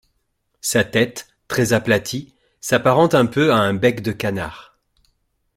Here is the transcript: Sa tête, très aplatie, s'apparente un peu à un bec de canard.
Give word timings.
Sa 0.61 0.83
tête, 0.83 1.27
très 1.47 1.73
aplatie, 1.73 2.33
s'apparente 2.59 3.13
un 3.13 3.27
peu 3.27 3.51
à 3.53 3.57
un 3.57 3.75
bec 3.75 4.01
de 4.01 4.11
canard. 4.11 4.79